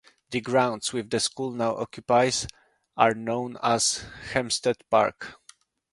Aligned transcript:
The 0.31 0.41
grounds 0.41 0.93
which 0.93 1.09
the 1.11 1.19
school 1.19 1.51
now 1.51 1.75
occupies 1.77 2.47
are 2.97 3.13
known 3.13 3.59
as 3.61 4.03
Hemsted 4.33 4.77
Park. 4.89 5.35